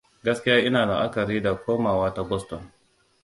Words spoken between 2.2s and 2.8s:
Boston.